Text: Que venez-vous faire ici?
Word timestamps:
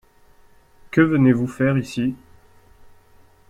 Que 0.89 0.99
venez-vous 1.01 1.45
faire 1.45 1.77
ici? 1.77 2.15